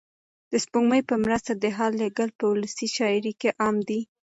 د 0.51 0.53
سپوږمۍ 0.63 1.01
په 1.09 1.15
مرسته 1.23 1.51
د 1.55 1.65
حال 1.75 1.91
لېږل 2.01 2.29
په 2.39 2.45
ولسي 2.51 2.87
شاعرۍ 2.95 3.33
کې 3.41 3.49
عام 3.61 3.75
دي. 3.87 3.99